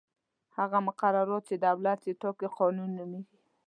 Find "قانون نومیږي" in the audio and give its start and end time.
2.57-3.37